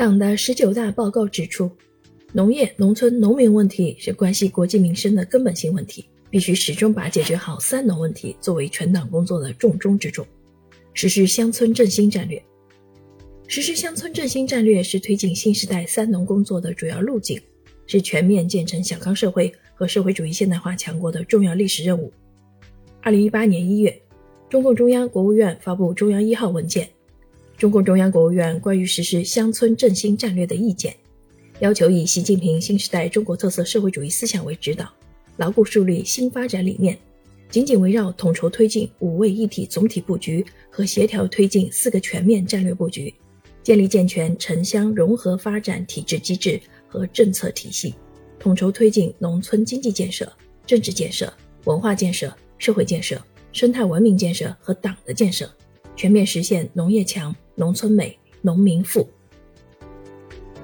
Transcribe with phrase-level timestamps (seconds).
[0.00, 1.70] 党的十九大报告指出，
[2.32, 10.26] 农业、农村、农民问题是关系国计民生的根本性问题，必须始终把解决好“三农”问题作为全党工作的重中之重。
[10.94, 12.42] 实施乡村振兴战略，
[13.46, 17.38] 实施乡村振兴战略是推进新时代“三农”工作的主要路径，
[17.86, 22.10] 是全面建成小康社会和社会主义现代化强国的重要历史任务。
[23.02, 24.00] 二零一八年一月，
[24.48, 26.88] 中共中央、国务院发布中央一号文件。
[27.60, 30.96] 中共中央、国务院关于实施乡村振兴战略的意见，
[31.58, 34.90] 要求以习近平新时代中国特色社会主义思想为指导，
[35.36, 36.96] 牢固树立新发展理念，
[37.50, 43.12] 紧紧围绕统筹推进五位一体总体布局和协调推进四个全面战略布局，
[43.62, 47.94] 建立健全城乡融合发展体制机制和政策体系，
[48.38, 50.32] 统筹推进农村经济建设、
[50.64, 51.30] 政治建设、
[51.64, 55.46] 文化建设、社会建设、生态文明建设和党的建设。
[55.96, 59.06] 全面实现农业强、农村美、农民富。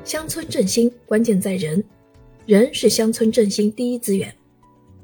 [0.03, 1.85] 乡村振兴关键在人，
[2.47, 4.35] 人是乡村振兴第一资源。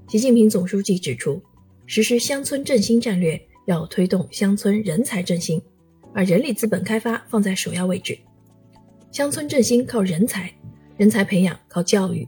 [0.09, 1.39] 习近平总书记指出，
[1.85, 5.61] 实施乡村振兴战略要推动乡村人才振兴，
[6.15, 8.19] 把人力资本开发放在首要位置。
[9.11, 10.51] 乡村振兴靠人才，
[10.97, 12.27] 人才培养靠教育。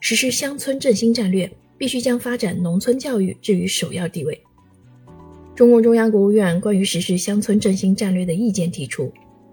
[0.00, 1.48] 实施乡村振兴战略，
[1.78, 4.42] 必须将发展农村教育置于首要地位。
[5.56, 9.10] 中共中央、国务院关于实施乡村振兴战略的意见提出，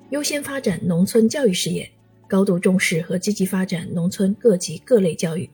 [0.10, 1.90] 优先发展农村教育事业，
[2.28, 5.50] 高度重视和积极发展农村各级各类教育。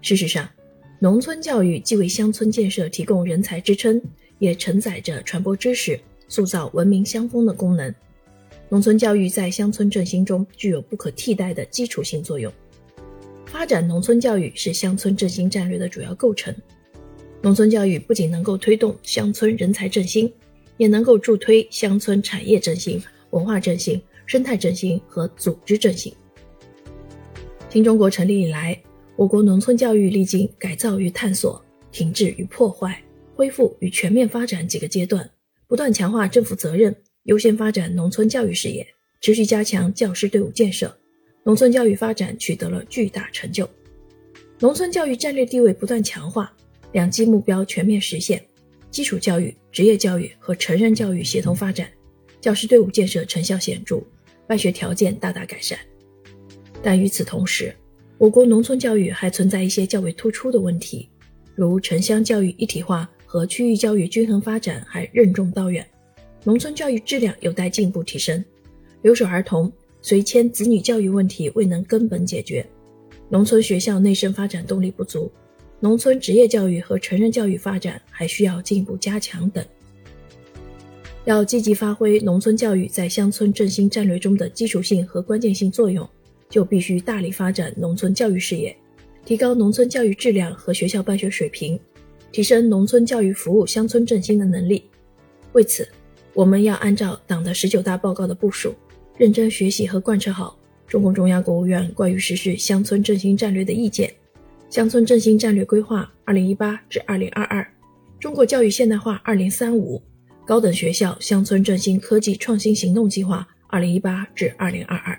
[0.00, 0.48] 事实上，
[1.00, 4.00] 农村教育既为乡村建设提供人才支撑，
[4.38, 7.92] 也承载着传播知识、塑造文明乡风的功能。
[8.68, 12.52] 农村教育在乡村振兴中具有不可替代的基础性作用。
[13.46, 16.54] 发展农村教育是乡村振兴战略的主要构成。
[17.46, 20.28] 农村教育不仅能够推动乡村人才振兴，
[20.78, 26.12] 也能够助推乡村产业振兴、文化振兴、生态振兴和组织振兴。
[27.70, 28.76] 新中国成立以来，
[29.14, 33.00] 我国农村教育历经改造与探索、停滞与破坏、
[33.36, 35.30] 恢复与全面发展几个阶段，
[35.68, 36.92] 不断强化政府责任，
[37.26, 38.84] 优先发展农村教育事业，
[39.20, 40.92] 持续加强教师队伍建设，
[41.44, 43.70] 农村教育发展取得了巨大成就，
[44.58, 46.52] 农村教育战略地位不断强化。
[46.96, 48.42] 两基目标全面实现，
[48.90, 51.86] 基础教育、职业教育和成人教育协同发展，
[52.40, 54.02] 教师队伍建设成效显著，
[54.46, 55.78] 办学条件大大改善。
[56.82, 57.70] 但与此同时，
[58.16, 61.06] 我国农村教育还存在一些较为突出的问题，
[61.54, 65.86] 如城乡教育一体化和区域教育均衡发展还任重道远，
[66.44, 68.42] 农村教育质量有待进一步提升，
[69.02, 69.70] 留守儿童、
[70.00, 72.66] 随迁子女教育问题未能根本解决，
[73.28, 75.30] 农村学校内生发展动力不足。
[75.78, 79.64] 农村职业教育和成人教育发展还需要进一步加强等。
[81.24, 86.08] 要积极发挥农村教育在乡村振兴战略中的基础性和关键性作用，
[86.48, 88.74] 就必须大力发展农村教育事业，
[89.24, 91.78] 提高农村教育质量和学校办学水平，
[92.30, 94.84] 提升农村教育服务乡村振兴的能力。
[95.52, 95.86] 为此，
[96.32, 98.72] 我们要按照党的十九大报告的部署，
[99.18, 100.56] 认真学习和贯彻好
[100.86, 104.08] 中共中央、国务院关于实施乡村振兴战略的意见。
[104.68, 107.66] 乡村振兴战略规划（二零一八至二零二二）、
[108.18, 110.02] 中国教育现代化（二零三五）、
[110.44, 115.18] 高等学校乡村振兴科技创新行动计划（二零一八至二零二二）、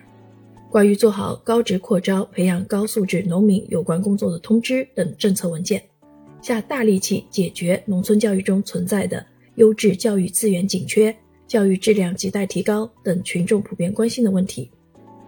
[0.70, 5.82] 关于做好高职扩招、培养高素质农民有关工作的通知等政策文件，
[6.42, 9.26] 下大力气解决农村教育中存在的
[9.56, 11.16] 优质教育资源紧缺、
[11.48, 14.70] 教育质量亟待提高等群众普遍关心的问题，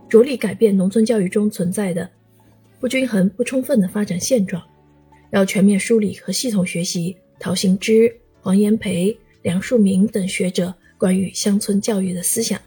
[0.10, 2.08] 着力改变农村教育中存在的。
[2.80, 4.64] 不均衡、不充分的发展现状，
[5.32, 12.60] 要全面梳理和系统学习陶行知、黄炎培、梁漱溟等学者关于乡村教育的思想，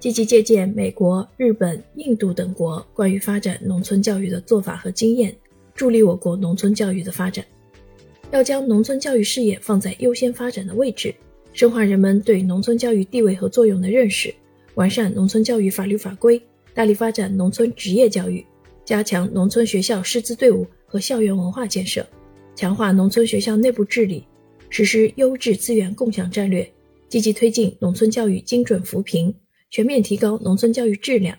[0.00, 5.34] 积极借鉴美国、日本、印度等国关于发展农村教育的做法和经验，
[5.74, 7.44] 助力我国农村教育的发展。
[8.32, 11.14] 要将农村教育事业放在优先发展的位置，
[11.52, 14.34] 深化人们对农村教育地位和作用的认识，
[14.74, 16.42] 完善农村教育法律法规，
[16.74, 18.44] 大力发展农村职业教育。
[18.84, 22.06] 加强农村学校师资队伍和校园文化建设，
[22.54, 24.26] 强化农村学校内部治理，
[24.68, 26.70] 实施优质资源共享战略，
[27.08, 29.34] 积极推进农村教育精准扶贫，
[29.70, 31.38] 全面提高农村教育质量，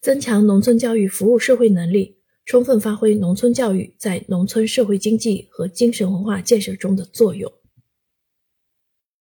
[0.00, 2.14] 增强农村教育服务社会能力，
[2.46, 7.52] 充分发挥农村教育在农村社会经济和精神文化建设中的作用。